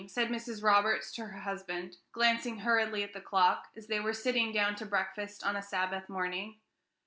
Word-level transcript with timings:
said 0.07 0.29
Mrs. 0.29 0.63
Roberts 0.63 1.11
to 1.11 1.27
her 1.27 1.41
husband, 1.41 1.97
glancing 2.11 2.57
hurriedly 2.57 3.03
at 3.03 3.13
the 3.13 3.21
clock, 3.21 3.67
as 3.75 3.85
they 3.85 3.99
were 3.99 4.13
sitting 4.13 4.51
down 4.51 4.73
to 4.77 4.85
breakfast 4.87 5.43
on 5.45 5.55
a 5.55 5.61
Sabbath 5.61 6.09
morning. 6.09 6.59